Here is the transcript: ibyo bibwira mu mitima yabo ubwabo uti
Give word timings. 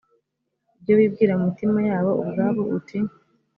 ibyo 0.77 0.93
bibwira 0.99 1.33
mu 1.39 1.43
mitima 1.49 1.79
yabo 1.89 2.11
ubwabo 2.21 2.61
uti 2.77 2.97